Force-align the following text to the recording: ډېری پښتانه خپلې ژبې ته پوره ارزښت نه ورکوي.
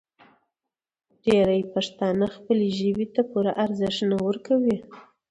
ډېری 1.23 1.61
پښتانه 1.73 2.25
خپلې 2.35 2.67
ژبې 2.77 3.05
ته 3.13 3.21
پوره 3.29 3.51
ارزښت 3.65 3.99
نه 4.11 4.17
ورکوي. 4.27 4.77